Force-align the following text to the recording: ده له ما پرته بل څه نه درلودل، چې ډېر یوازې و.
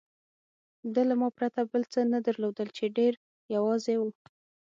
ده 0.93 1.01
له 1.09 1.15
ما 1.21 1.29
پرته 1.37 1.61
بل 1.71 1.83
څه 1.93 1.99
نه 2.13 2.19
درلودل، 2.27 2.67
چې 2.77 2.93
ډېر 2.97 3.13
یوازې 3.55 3.95
و. 3.97 4.01